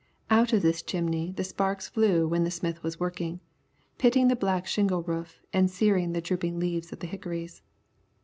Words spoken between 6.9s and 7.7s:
of the hickories.